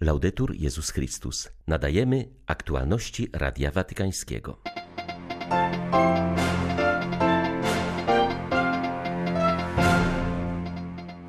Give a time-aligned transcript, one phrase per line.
[0.00, 1.48] Laudetur Jezus Chrystus.
[1.66, 4.58] Nadajemy aktualności Radia Watykańskiego.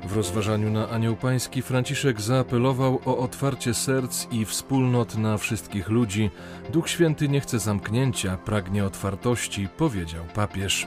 [0.04, 6.30] W rozważaniu na Anioł Pański Franciszek zaapelował o otwarcie serc i wspólnot na wszystkich ludzi.
[6.72, 10.86] Duch Święty nie chce zamknięcia, pragnie otwartości, powiedział papież.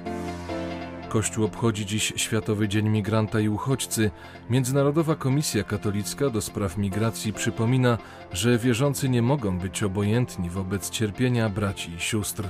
[1.10, 4.12] Kościół obchodzi dziś Światowy Dzień Migranta i Uchodźcy.
[4.50, 7.98] Międzynarodowa Komisja Katolicka do spraw migracji przypomina,
[8.34, 12.44] że wierzący nie mogą być obojętni wobec cierpienia braci i sióstr.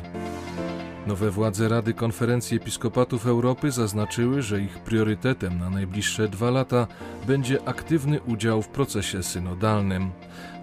[1.08, 6.88] Nowe władze Rady Konferencji Episkopatów Europy zaznaczyły, że ich priorytetem na najbliższe dwa lata
[7.28, 10.12] będzie aktywny udział w procesie synodalnym.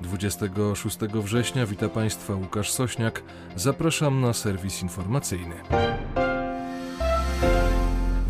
[0.03, 3.23] 26 września wita Państwa Łukasz Sośniak.
[3.57, 5.55] Zapraszam na serwis informacyjny.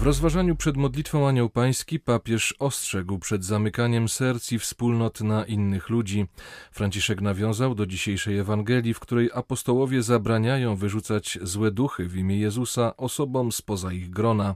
[0.06, 6.26] Rozważaniu przed modlitwą Anioł Pański papież ostrzegł przed zamykaniem serc i wspólnot na innych ludzi.
[6.72, 12.96] Franciszek nawiązał do dzisiejszej Ewangelii, w której apostołowie zabraniają wyrzucać złe duchy w imię Jezusa
[12.96, 14.54] osobom spoza ich grona.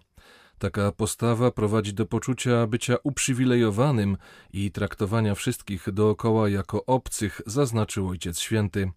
[0.58, 4.16] Taka postawa prowadzi do poczucia bycia uprzywilejowanym
[4.52, 8.90] i traktowania wszystkich dookoła jako obcych, zaznaczył Ojciec Święty.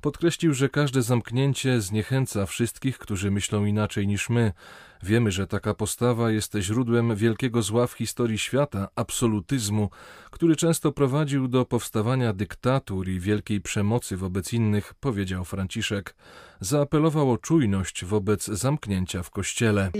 [0.00, 4.52] Podkreślił, że każde zamknięcie zniechęca wszystkich, którzy myślą inaczej niż my.
[5.02, 9.90] Wiemy, że taka postawa jest źródłem wielkiego zła w historii świata, absolutyzmu,
[10.30, 16.14] który często prowadził do powstawania dyktatur i wielkiej przemocy wobec innych, powiedział Franciszek.
[16.60, 19.90] Zaapelował o czujność wobec zamknięcia w kościele.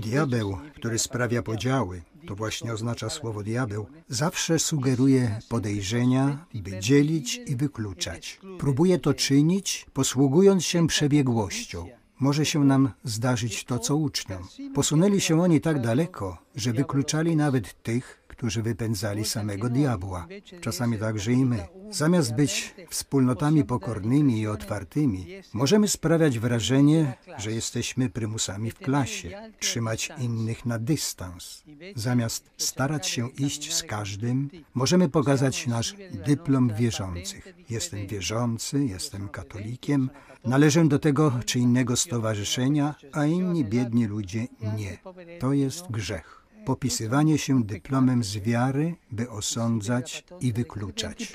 [0.00, 7.56] Diabeł, który sprawia podziały, to właśnie oznacza słowo diabeł, zawsze sugeruje podejrzenia, by dzielić i
[7.56, 8.40] wykluczać.
[8.58, 11.88] Próbuje to czynić, posługując się przebiegłością.
[12.20, 14.42] Może się nam zdarzyć to, co uczniom.
[14.74, 20.26] Posunęli się oni tak daleko, że wykluczali nawet tych, którzy wypędzali samego diabła.
[20.60, 21.66] Czasami także i my.
[21.90, 30.12] Zamiast być wspólnotami pokornymi i otwartymi, możemy sprawiać wrażenie, że jesteśmy prymusami w klasie, trzymać
[30.18, 31.64] innych na dystans.
[31.96, 35.96] Zamiast starać się iść z każdym, możemy pokazać nasz
[36.26, 37.54] dyplom wierzących.
[37.70, 40.10] Jestem wierzący, jestem katolikiem,
[40.44, 44.46] należę do tego czy innego stowarzyszenia, a inni biedni ludzie
[44.76, 44.98] nie.
[45.40, 46.37] To jest grzech
[46.68, 51.32] popisywanie się dyplomem z wiary, by osądzać i wykluczać.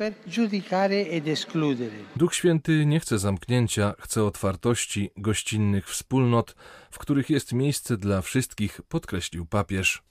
[2.15, 6.55] Duch Święty nie chce zamknięcia, chce otwartości, gościnnych wspólnot,
[6.91, 10.03] w których jest miejsce dla wszystkich, podkreślił papież.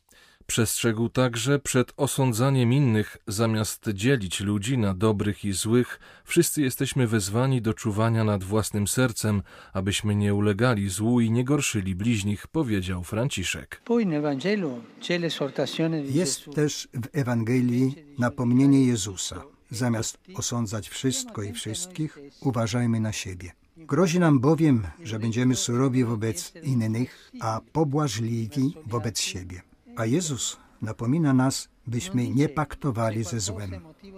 [0.47, 7.62] Przestrzegł także przed osądzaniem innych, zamiast dzielić ludzi na dobrych i złych, wszyscy jesteśmy wezwani
[7.62, 9.42] do czuwania nad własnym sercem,
[9.72, 13.82] abyśmy nie ulegali złu i nie gorszyli bliźnich, powiedział Franciszek.
[16.04, 19.42] Jest też w Ewangelii napomnienie Jezusa.
[19.70, 23.52] Zamiast osądzać wszystko i wszystkich, uważajmy na siebie.
[23.76, 29.62] Grozi nam bowiem, że będziemy surowi wobec innych, a pobłażliwi wobec siebie.
[29.97, 33.70] A Jezus napomina nas, byśmy nie paktowali ze złem,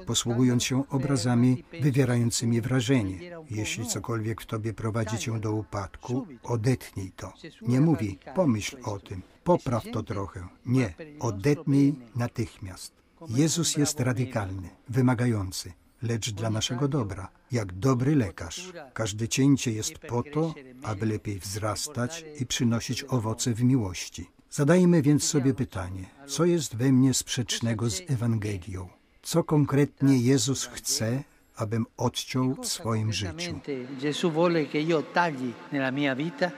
[0.06, 3.18] posługując się obrazami wywierającymi wrażenie.
[3.50, 7.32] Jeśli cokolwiek w tobie prowadzi cię do upadku, odetnij to.
[7.62, 10.48] Nie mówi, pomyśl o tym, popraw to trochę.
[10.66, 12.92] Nie, odetnij natychmiast.
[13.28, 18.72] Jezus jest radykalny, wymagający, lecz dla naszego dobra, jak dobry lekarz.
[18.92, 24.33] Każde cięcie jest po to, aby lepiej wzrastać i przynosić owoce w miłości.
[24.54, 28.88] Zadajmy więc sobie pytanie, co jest we mnie sprzecznego z Ewangelią?
[29.22, 31.22] Co konkretnie Jezus chce,
[31.56, 33.60] abym odciął w swoim życiu.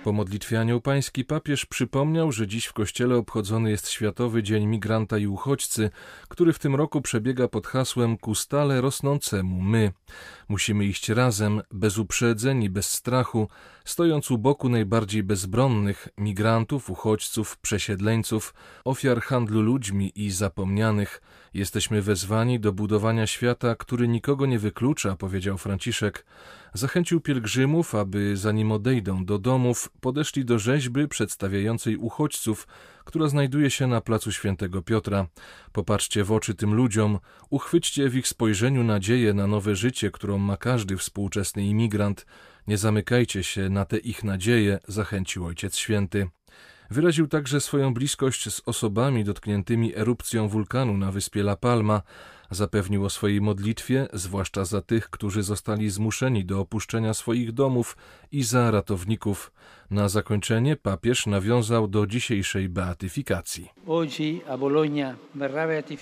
[0.04, 5.18] Po modlitwie Anioł Pański papież przypomniał, że dziś w Kościele obchodzony jest Światowy Dzień Migranta
[5.18, 5.90] i Uchodźcy,
[6.28, 9.92] który w tym roku przebiega pod hasłem ku stale rosnącemu my.
[10.48, 13.48] Musimy iść razem, bez uprzedzeń i bez strachu,
[13.86, 18.54] stojąc u boku najbardziej bezbronnych migrantów, uchodźców, przesiedleńców,
[18.84, 21.22] ofiar handlu ludźmi i zapomnianych.
[21.54, 26.26] Jesteśmy wezwani do budowania świata, który nikogo nie wyklucza, powiedział Franciszek.
[26.74, 32.66] Zachęcił pielgrzymów, aby zanim odejdą do domów, podeszli do rzeźby przedstawiającej uchodźców,
[33.04, 35.26] która znajduje się na placu Świętego Piotra.
[35.72, 37.18] Popatrzcie w oczy tym ludziom,
[37.50, 42.26] uchwyćcie w ich spojrzeniu nadzieję na nowe życie, którą ma każdy współczesny imigrant.
[42.68, 46.28] Nie zamykajcie się na te ich nadzieje, zachęcił Ojciec Święty.
[46.90, 52.02] Wyraził także swoją bliskość z osobami dotkniętymi erupcją wulkanu na wyspie La Palma.
[52.50, 57.96] Zapewnił o swojej modlitwie, zwłaszcza za tych, którzy zostali zmuszeni do opuszczenia swoich domów
[58.32, 59.52] i za ratowników.
[59.90, 63.68] Na zakończenie papież nawiązał do dzisiejszej beatyfikacji.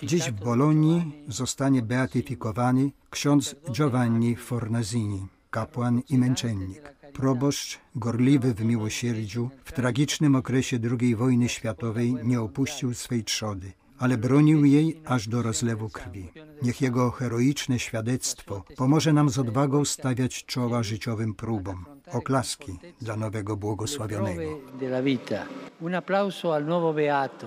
[0.03, 9.51] Dziś w Bolonii zostanie beatyfikowany ksiądz Giovanni Fornazini, kapłan i męczennik proboszcz, gorliwy w miłosierdziu,
[9.65, 15.43] w tragicznym okresie II wojny światowej nie opuścił swej trzody, ale bronił jej aż do
[15.43, 16.31] rozlewu krwi.
[16.63, 21.85] Niech jego heroiczne świadectwo pomoże nam z odwagą stawiać czoła życiowym próbom.
[22.13, 24.61] Oklaski dla nowego błogosławionego.
[25.81, 27.47] Un applauso al nuovo beato.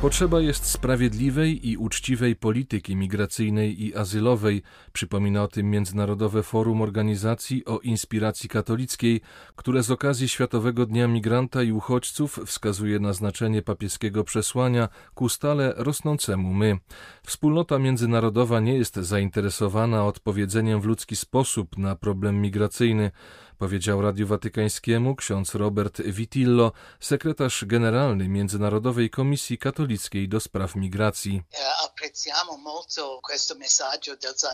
[0.00, 4.62] Potrzeba jest sprawiedliwej i uczciwej polityki migracyjnej i azylowej,
[4.92, 9.20] przypomina o tym Międzynarodowe Forum Organizacji o Inspiracji Katolickiej,
[9.56, 15.74] które z okazji Światowego Dnia Migranta i Uchodźców wskazuje na znaczenie papieskiego przesłania ku stale
[15.76, 16.78] rosnącemu my.
[17.26, 23.10] Wspólnota międzynarodowa nie jest zainteresowana odpowiedzeniem w ludzki sposób na problem migracyjny,
[23.58, 31.42] powiedział Radiu Watykańskiemu ksiądz Robert Vitillo, sekretarz generalny Międzynarodowej Komisji Katolickiej do spraw migracji.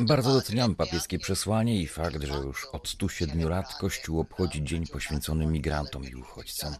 [0.00, 5.46] Bardzo doceniamy papieskie przesłanie i fakt, że już od 107 lat Kościół obchodzi dzień poświęcony
[5.46, 6.74] migrantom i uchodźcom.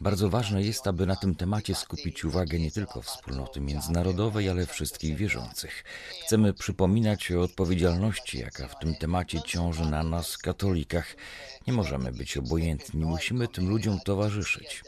[0.00, 5.16] Bardzo ważne jest, aby na tym temacie skupić uwagę nie tylko wspólnoty międzynarodowej, ale wszystkich
[5.16, 5.84] wierzących.
[6.26, 11.16] Chcemy przypominać o odpowiedzialności, jaka w tym temacie ciąży na nas, katolikach.
[11.66, 14.82] Nie możemy być obojętni, musimy tym ludziom towarzyszyć.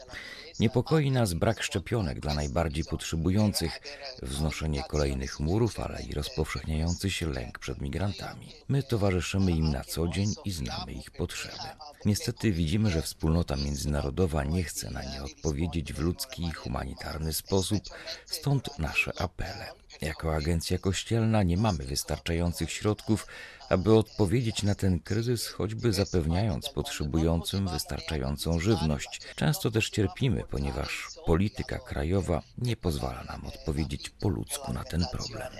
[0.59, 3.79] Niepokoi nas brak szczepionek dla najbardziej potrzebujących,
[4.21, 8.53] wznoszenie kolejnych murów, ale i rozpowszechniający się lęk przed migrantami.
[8.67, 11.63] My towarzyszymy im na co dzień i znamy ich potrzeby.
[12.05, 17.83] Niestety widzimy, że wspólnota międzynarodowa nie chce na nie odpowiedzieć w ludzki i humanitarny sposób,
[18.25, 19.71] stąd nasze apele.
[20.01, 23.27] Jako agencja kościelna nie mamy wystarczających środków,
[23.69, 29.21] aby odpowiedzieć na ten kryzys, choćby zapewniając potrzebującym wystarczającą żywność.
[29.35, 35.53] Często też cierpimy, ponieważ polityka krajowa nie pozwala nam odpowiedzieć po ludzku na ten problem.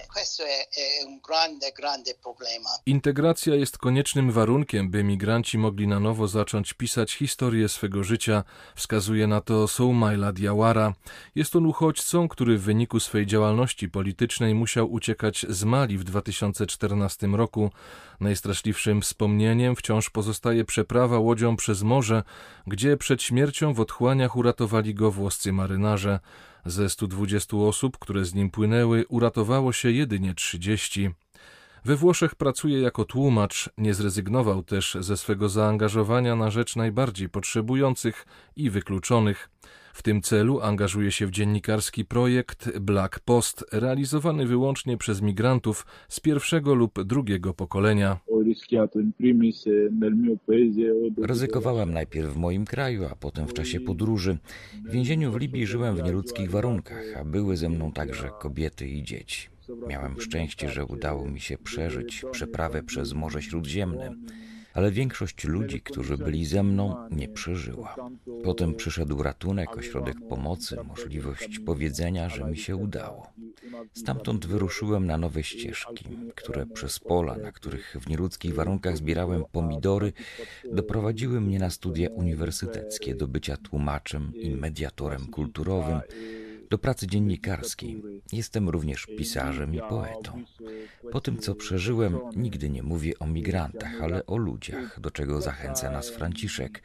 [2.86, 8.44] Integracja jest koniecznym warunkiem, by migranci mogli na nowo zacząć pisać historię swego życia,
[8.76, 10.94] wskazuje na to Soumaila Diawara.
[11.36, 17.28] Jest on uchodźcą, który w wyniku swej działalności politycznej musiał uciekać z Mali w 2014
[17.28, 17.72] roku.
[18.20, 22.24] Najstraszliwszym wspomnieniem wciąż pozostaje przeprawa łodzią przez morze,
[22.68, 26.20] gdzie przed śmiercią w otchłaniach uratowali go włoscy marynarze.
[26.66, 31.10] Ze 120 osób, które z nim płynęły, uratowało się jedynie 30.
[31.86, 38.26] We Włoszech pracuje jako tłumacz, nie zrezygnował też ze swego zaangażowania na rzecz najbardziej potrzebujących
[38.56, 39.50] i wykluczonych.
[39.94, 46.20] W tym celu angażuje się w dziennikarski projekt Black Post, realizowany wyłącznie przez migrantów z
[46.20, 48.18] pierwszego lub drugiego pokolenia.
[51.22, 54.38] Ryzykowałem najpierw w moim kraju, a potem w czasie podróży.
[54.86, 59.04] W więzieniu w Libii żyłem w nieludzkich warunkach, a były ze mną także kobiety i
[59.04, 59.50] dzieci.
[59.88, 64.16] Miałem szczęście, że udało mi się przeżyć przeprawę przez Morze Śródziemne
[64.78, 67.96] ale większość ludzi, którzy byli ze mną, nie przeżyła.
[68.44, 73.28] Potem przyszedł ratunek, ośrodek pomocy, możliwość powiedzenia, że mi się udało.
[73.94, 76.06] Stamtąd wyruszyłem na nowe ścieżki,
[76.36, 80.14] które przez pola, na których w nieludzkich warunkach zbierałem pomidory,
[80.72, 86.02] doprowadziły mnie na studia uniwersyteckie do bycia tłumaczem i mediatorem kulturowym
[86.70, 88.04] do pracy dziennikarskiej.
[88.32, 90.44] Jestem również pisarzem i poetą.
[91.12, 95.92] Po tym, co przeżyłem, nigdy nie mówię o migrantach, ale o ludziach, do czego zachęca
[95.92, 96.84] nas Franciszek.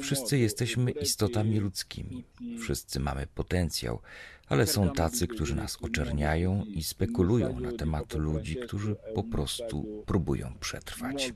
[0.00, 2.24] Wszyscy jesteśmy istotami ludzkimi.
[2.60, 4.00] Wszyscy mamy potencjał,
[4.48, 10.54] ale są tacy, którzy nas oczerniają i spekulują na temat ludzi, którzy po prostu próbują
[10.60, 11.32] przetrwać.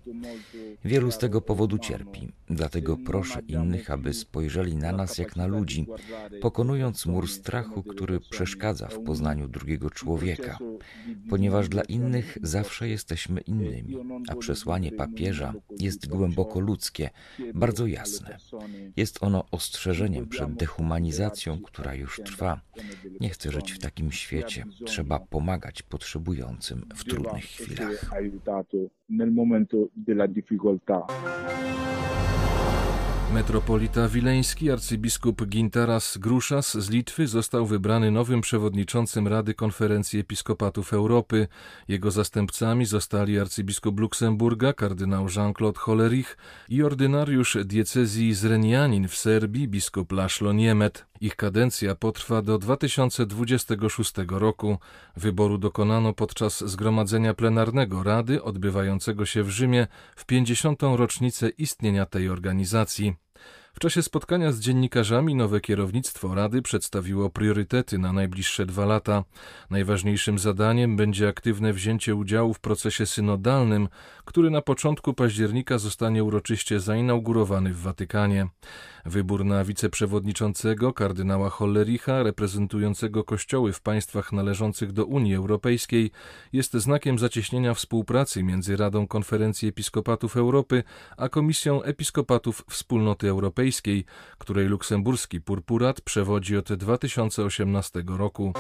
[0.85, 5.87] Wielu z tego powodu cierpi, dlatego proszę innych, aby spojrzeli na nas jak na ludzi,
[6.41, 10.59] pokonując mur strachu, który przeszkadza w poznaniu drugiego człowieka,
[11.31, 13.97] ponieważ dla innych zawsze jesteśmy innymi,
[14.29, 17.11] a przesłanie papieża jest głęboko ludzkie,
[17.55, 18.37] bardzo jasne.
[18.97, 22.61] Jest ono ostrzeżeniem przed dehumanizacją, która już trwa
[23.21, 24.65] nie chcę żyć w takim świecie.
[24.87, 28.11] Trzeba pomagać potrzebującym w trudnych chwilach.
[33.33, 41.49] Metropolita wileński arcybiskup Gintaras Gruszas z Litwy został wybrany nowym przewodniczącym Rady Konferencji Episkopatów Europy.
[41.89, 46.37] Jego zastępcami zostali arcybiskup Luksemburga kardynał Jean-Claude Hollerich
[46.69, 51.07] i ordynariusz diecezji Zrenianin w Serbii biskup Laszlo Niemet.
[51.21, 54.79] Ich kadencja potrwa do 2026 roku.
[55.17, 59.87] Wyboru dokonano podczas zgromadzenia plenarnego Rady odbywającego się w Rzymie
[60.17, 60.83] w 50.
[60.83, 63.22] rocznicę istnienia tej organizacji.
[63.73, 69.25] W czasie spotkania z dziennikarzami nowe kierownictwo Rady przedstawiło priorytety na najbliższe dwa lata.
[69.71, 73.89] Najważniejszym zadaniem będzie aktywne wzięcie udziału w procesie synodalnym,
[74.25, 78.47] który na początku października zostanie uroczyście zainaugurowany w Watykanie.
[79.07, 86.11] Wybór na wiceprzewodniczącego kardynała Hollericha, reprezentującego kościoły w państwach należących do Unii Europejskiej,
[86.53, 90.83] jest znakiem zacieśnienia współpracy między Radą Konferencji Episkopatów Europy
[91.17, 93.62] a Komisją Episkopatów Wspólnoty Europejskiej,
[94.39, 98.53] której luksemburski purpurat przewodzi od 2018 roku.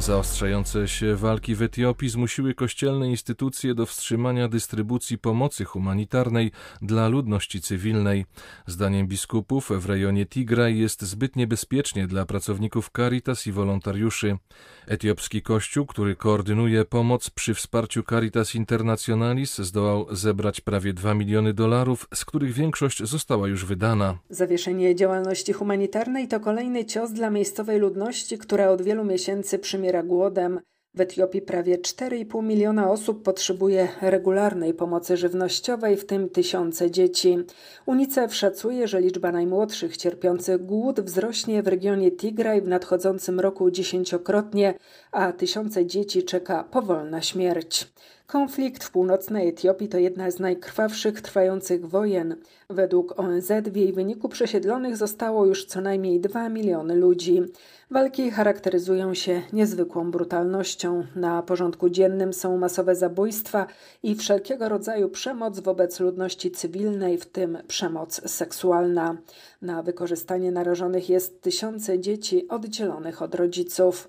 [0.00, 6.52] Zaostrzające się walki w Etiopii zmusiły kościelne instytucje do wstrzymania dystrybucji pomocy humanitarnej
[6.82, 8.26] dla ludności cywilnej.
[8.66, 14.38] Zdaniem biskupów w rejonie Tigraj jest zbyt niebezpiecznie dla pracowników Caritas i wolontariuszy.
[14.86, 22.08] Etiopski kościół, który koordynuje pomoc przy wsparciu Caritas Internationalis, zdołał zebrać prawie 2 miliony dolarów,
[22.14, 24.18] z których większość została już wydana.
[24.30, 30.02] Zawieszenie działalności humanitarnej to kolejny cios dla miejscowej ludności, która od wielu miesięcy przymiera umiera
[30.02, 30.60] głodem.
[30.94, 37.38] W Etiopii prawie 4,5 miliona osób potrzebuje regularnej pomocy żywnościowej, w tym tysiące dzieci.
[37.86, 44.74] UNICEF szacuje, że liczba najmłodszych cierpiących głód wzrośnie w regionie Tigraj w nadchodzącym roku dziesięciokrotnie,
[45.12, 47.92] a tysiące dzieci czeka powolna śmierć.
[48.32, 52.36] Konflikt w północnej Etiopii to jedna z najkrwawszych trwających wojen.
[52.68, 57.42] Według ONZ w jej wyniku przesiedlonych zostało już co najmniej 2 miliony ludzi.
[57.90, 61.04] Walki charakteryzują się niezwykłą brutalnością.
[61.16, 63.66] Na porządku dziennym są masowe zabójstwa
[64.02, 69.16] i wszelkiego rodzaju przemoc wobec ludności cywilnej, w tym przemoc seksualna.
[69.62, 74.08] Na wykorzystanie narażonych jest tysiące dzieci oddzielonych od rodziców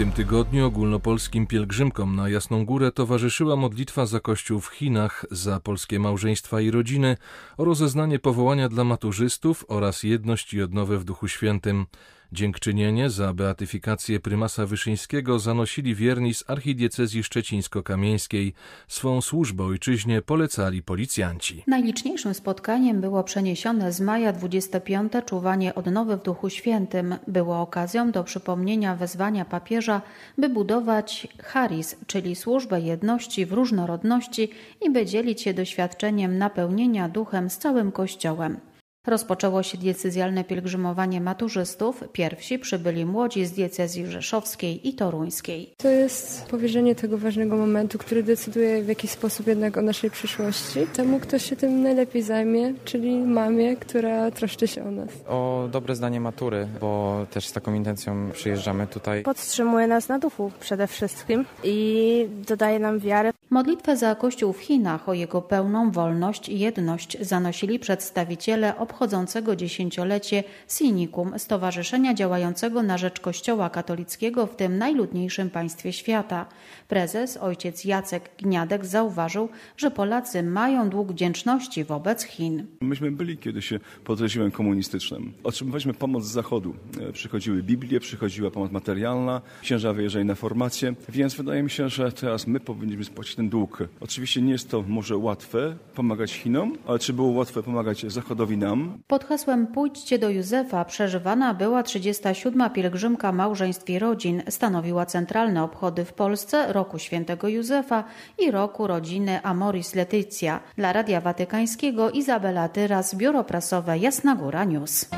[0.00, 5.98] tym tygodniu ogólnopolskim pielgrzymkom na Jasną Górę towarzyszyła modlitwa za Kościół w Chinach, za polskie
[5.98, 7.16] małżeństwa i rodziny,
[7.56, 11.86] o rozeznanie powołania dla maturzystów oraz jedność i odnowę w Duchu Świętym.
[12.32, 18.52] Dziękczynienie za beatyfikację prymasa Wyszyńskiego zanosili wierni z archidiecezji szczecińsko-kamieńskiej.
[18.88, 21.64] Swą służbę ojczyźnie polecali policjanci.
[21.66, 25.12] Najliczniejszym spotkaniem było przeniesione z maja 25.
[25.26, 27.14] czuwanie odnowy w Duchu Świętym.
[27.26, 30.02] Było okazją do przypomnienia wezwania papieża,
[30.38, 34.50] by budować charis, czyli służbę jedności w różnorodności
[34.82, 38.69] i by dzielić się doświadczeniem napełnienia duchem z całym Kościołem.
[39.06, 42.04] Rozpoczęło się diecezjalne pielgrzymowanie maturzystów.
[42.12, 45.72] Pierwsi przybyli młodzi z diecezji rzeszowskiej i toruńskiej.
[45.76, 50.80] To jest powierzenie tego ważnego momentu, który decyduje w jakiś sposób jednak o naszej przyszłości.
[50.86, 55.08] Temu ktoś się tym najlepiej zajmie, czyli mamie, która troszczy się o nas.
[55.28, 59.22] O dobre zdanie matury, bo też z taką intencją przyjeżdżamy tutaj.
[59.22, 63.32] Podtrzymuje nas na duchu przede wszystkim i dodaje nam wiarę.
[63.52, 70.44] Modlitwę za Kościół w Chinach o jego pełną wolność i jedność zanosili przedstawiciele obchodzącego dziesięciolecie
[70.68, 76.46] Sinikum, stowarzyszenia działającego na rzecz Kościoła katolickiego w tym najludniejszym państwie świata.
[76.88, 82.66] Prezes, ojciec Jacek Gniadek zauważył, że Polacy mają dług wdzięczności wobec Chin.
[82.80, 83.72] Myśmy byli kiedyś
[84.04, 85.32] pod reżimem komunistycznym.
[85.44, 86.74] Otrzymywaliśmy pomoc z Zachodu.
[87.00, 92.12] E, przychodziły Biblie, przychodziła pomoc materialna, księża wyjeżdżali na formację, więc wydaje mi się, że
[92.12, 93.78] teraz my powinniśmy spłacić ten dług.
[94.00, 98.98] Oczywiście nie jest to może łatwe pomagać Chinom, ale czy było łatwe pomagać Zachodowi nam?
[99.06, 102.70] Pod hasłem Pójdźcie do Józefa przeżywana była 37.
[102.70, 104.42] pielgrzymka małżeństw i rodzin.
[104.48, 108.04] Stanowiła centralne obchody w Polsce roku świętego Józefa
[108.38, 110.60] i roku rodziny Amoris Leticia.
[110.76, 115.08] Dla Radia Watykańskiego Izabela Tyras, Biuro Prasowe Jasna Góra News.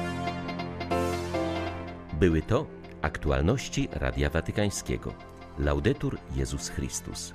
[2.21, 2.67] Były to
[3.03, 5.33] aktualności Radia Watykańskiego.
[5.59, 7.33] Laudetur Jezus Chrystus.